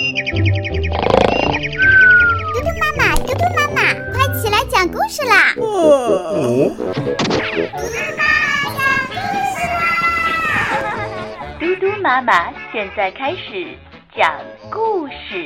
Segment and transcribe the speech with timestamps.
[0.00, 0.06] 嘟
[2.62, 5.52] 嘟妈妈，嘟嘟妈妈，快起来讲故事啦！
[11.60, 13.76] 嘟嘟妈妈现在开始
[14.16, 14.32] 讲
[14.70, 15.44] 故事。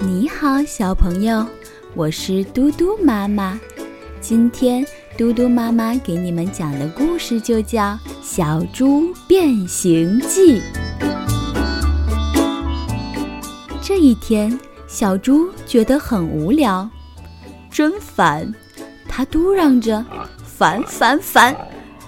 [0.00, 1.46] 你好，小朋友，
[1.94, 3.60] 我是嘟嘟妈妈。
[4.22, 4.82] 今天
[5.16, 7.82] 嘟嘟妈妈给你们讲的故事就叫
[8.22, 10.58] 《小猪变形记》。
[13.82, 16.88] 这一天，小猪觉得很无聊，
[17.70, 18.50] 真烦，
[19.06, 20.02] 它嘟囔着
[20.42, 21.54] ：“烦烦烦，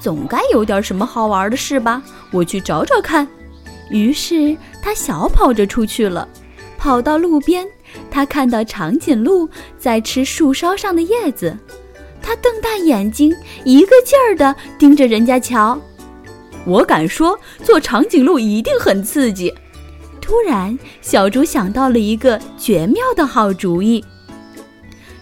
[0.01, 2.03] 总该有点什么好玩的事吧？
[2.31, 3.29] 我去找找看。”
[3.91, 6.27] 于是它小跑着出去了，
[6.79, 7.67] 跑到路边，
[8.11, 9.47] 它看到长颈鹿
[9.79, 11.55] 在吃树梢上的叶子。
[12.25, 15.79] 他瞪大眼睛，一个劲儿地盯着人家瞧。
[16.65, 19.53] 我敢说，做长颈鹿一定很刺激。
[20.23, 24.03] 突然，小猪想到了一个绝妙的好主意。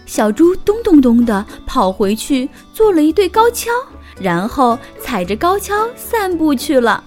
[0.05, 3.69] 小猪咚咚咚地跑回去，做了一对高跷，
[4.17, 7.03] 然后踩着高跷散步去了。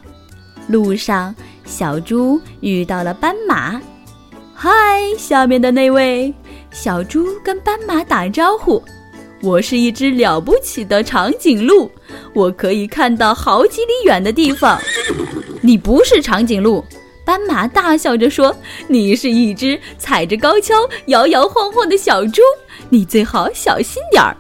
[0.69, 3.81] 路上，小猪遇到了斑马。
[4.53, 4.71] “嗨，
[5.17, 6.35] 下面的那位！”
[6.71, 8.83] 小猪跟斑马打招呼。
[9.43, 11.91] 我是一只了不起的长颈鹿，
[12.33, 14.81] 我可以看到好几里远的地方。
[15.61, 16.85] 你不是长颈鹿，
[17.25, 18.55] 斑马大笑着说
[18.89, 20.75] ：“你是一只踩着高跷
[21.07, 22.41] 摇摇晃晃的小猪，
[22.89, 24.37] 你最好小心点儿。”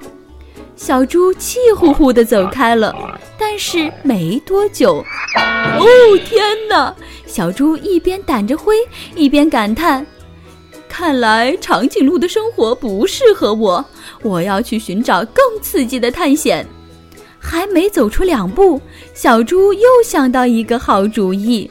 [0.76, 2.94] 小猪气呼呼地走开了。
[3.38, 5.04] 但是没多久，
[5.78, 5.86] 哦
[6.24, 6.94] 天哪！
[7.26, 8.76] 小猪一边掸着灰，
[9.14, 10.04] 一边感叹。
[10.98, 13.84] 看来长颈鹿的生活不适合我，
[14.22, 16.66] 我要去寻找更刺激的探险。
[17.38, 18.80] 还没走出两步，
[19.12, 21.70] 小猪又想到一个好主意，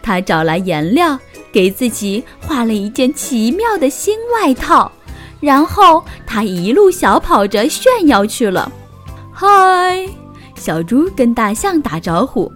[0.00, 1.18] 他找来颜料，
[1.52, 4.90] 给自己画了一件奇妙的新外套，
[5.38, 8.72] 然后他一路小跑着炫耀去了。
[9.30, 10.08] 嗨，
[10.56, 12.50] 小猪跟大象打招呼：“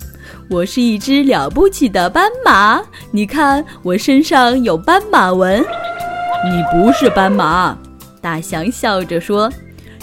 [0.48, 5.62] 我是一只了不起的斑马，你看我身上有斑马纹。”
[6.48, 7.76] 你不是斑马，
[8.20, 9.50] 大象笑着说：“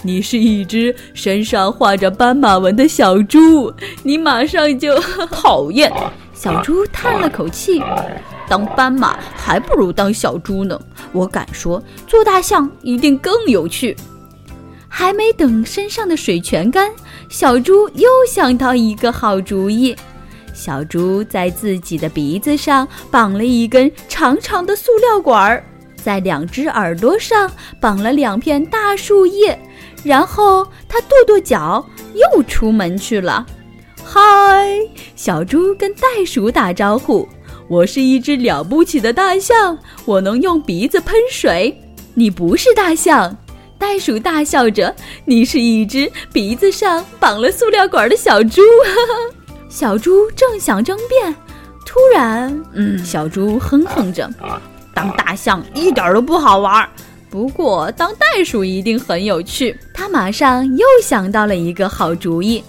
[0.04, 3.74] 你是一只身上画着斑马纹的小猪。”
[4.04, 5.00] 你马上就
[5.32, 5.90] 讨厌。
[6.34, 7.82] 小猪叹了口气
[8.50, 10.78] ：“当斑马还不如当小猪呢。
[11.14, 13.96] 我敢说，做大象一定更有趣。”
[14.90, 16.92] 还没等身上的水全干，
[17.30, 19.96] 小猪又想到一个好主意。
[20.54, 25.64] 小猪在自己的鼻子上绑了一根长长的塑料管儿。
[26.04, 27.50] 在两只耳朵上
[27.80, 29.58] 绑了两片大树叶，
[30.04, 33.46] 然后他跺跺脚，又出门去了。
[34.04, 34.22] 嗨，
[35.16, 37.28] 小猪跟袋鼠打招呼
[37.70, 41.80] ：“我是一只了不起的大象，我能用鼻子喷水。”
[42.16, 43.36] 你不是大象，
[43.80, 44.94] 袋鼠大笑着
[45.26, 48.62] ：“你是一只鼻子上绑了塑料管的小猪。
[49.70, 51.34] ”小猪正想争辩，
[51.86, 54.30] 突然，嗯，小猪哼哼着。
[55.12, 56.88] 大象一点都不好玩，
[57.30, 59.78] 不过当袋鼠一定很有趣。
[59.94, 62.64] 他马上又想到了一个好主意。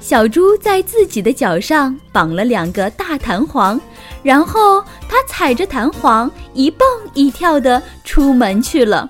[0.00, 3.78] 小猪在自己的脚上绑了两个大弹簧，
[4.22, 9.06] 然后他踩着弹簧一蹦一跳地出门去了。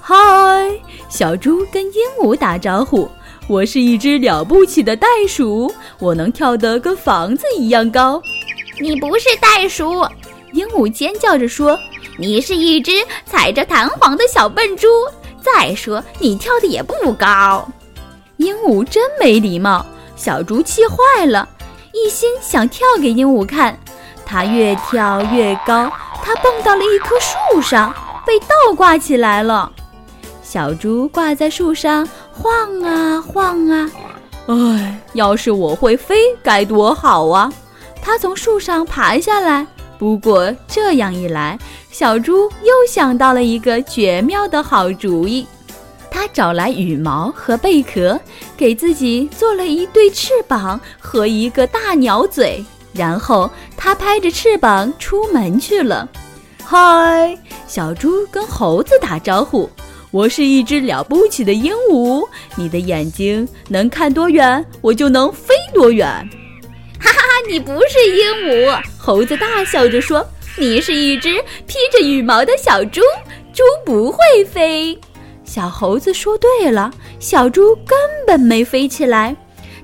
[0.00, 0.14] 嗨，
[1.08, 3.10] 小猪跟鹦鹉打招呼
[3.48, 8.22] ：“我是一只了不起的袋鼠，我能跳得跟房子一样高。”
[8.80, 10.04] 你不是袋鼠。
[10.52, 11.78] 鹦鹉尖叫着说
[12.18, 12.92] ：“你是一只
[13.24, 14.88] 踩着弹簧的小笨猪。
[15.42, 17.66] 再说，你跳的也不高。”
[18.38, 19.84] 鹦鹉真没礼貌。
[20.14, 21.48] 小猪气坏了，
[21.92, 23.76] 一心想跳给鹦鹉看。
[24.24, 25.90] 它越跳越高，
[26.22, 27.92] 它蹦到了一棵树上，
[28.24, 29.72] 被倒挂起来了。
[30.42, 33.90] 小猪挂在树上晃啊晃啊，
[34.46, 37.52] 哎，要是我会飞该多好啊！
[38.00, 39.66] 它从树上爬下来。
[40.02, 41.56] 不过这样一来，
[41.92, 45.46] 小猪又想到了一个绝妙的好主意。
[46.10, 48.18] 他找来羽毛和贝壳，
[48.56, 56.08] 给自己做了一对翅膀和一个大鸟嘴，然后他拍着翅膀出门去了。
[56.64, 57.38] 嗨，
[57.68, 59.70] 小猪跟猴子打招呼
[60.10, 62.26] ：“我是一只了不起的鹦鹉，
[62.56, 66.28] 你的眼睛能看多远，我就能飞多远。”
[67.48, 73.00] 你不是鹦鹉，猴子大笑着说：“你是一只披着羽毛的小猪，
[73.52, 74.98] 猪不会飞。”
[75.44, 79.36] 小猴子说对了，小猪根本没飞起来，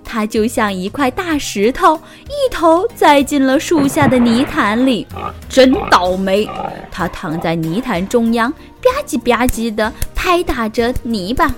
[0.05, 1.97] 它就像一块大石头，
[2.27, 5.07] 一头栽进了树下的泥潭里。
[5.49, 6.49] 真倒霉！
[6.91, 11.53] 它躺在泥潭中央，吧唧吧唧地拍打着泥巴，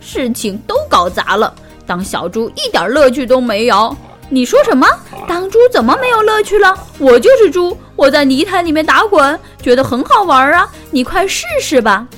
[0.00, 1.52] 事情都搞砸了。
[1.86, 3.94] 当小猪一点乐趣都没有。
[4.32, 4.88] 你说什么？
[5.28, 6.74] 当猪怎么没有乐趣了？
[6.96, 10.66] 我就是猪，我在泥潭里面打滚，觉得很好玩啊！
[10.90, 12.08] 你快试试吧。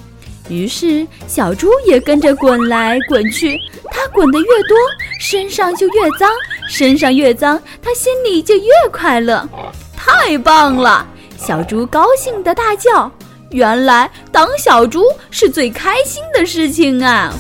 [0.49, 3.59] 于是小猪也跟着滚来滚去，
[3.91, 4.79] 它滚得越多，
[5.19, 6.31] 身上就越脏，
[6.71, 9.49] 身上越脏，它心里就越快乐。
[9.97, 11.05] 太棒了！
[11.37, 13.11] 小猪高兴地大叫
[13.51, 15.03] ：“原来当小猪
[15.33, 17.35] 是最开心的事情啊！”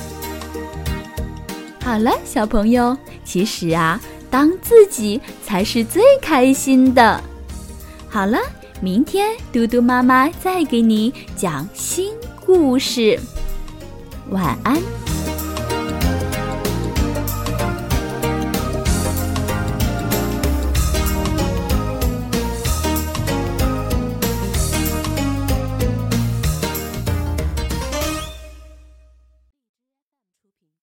[1.84, 4.00] 好了，小朋友，其实啊。
[4.34, 7.22] 当自己才是最开心的。
[8.08, 8.36] 好了，
[8.81, 12.12] 明天嘟嘟妈妈再给你讲新
[12.44, 13.16] 故事。
[14.31, 15.03] 晚安。